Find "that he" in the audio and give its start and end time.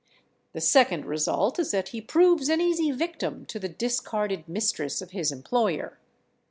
1.69-2.01